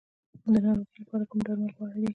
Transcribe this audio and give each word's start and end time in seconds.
د 0.41 0.43
ناروغۍ 0.65 0.97
لپاره 1.03 1.23
کوم 1.29 1.39
درمل 1.45 1.71
غوره 1.77 1.95
دي؟ 2.01 2.07